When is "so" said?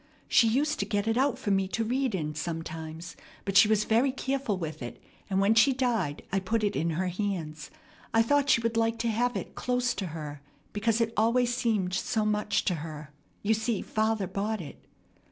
11.93-12.25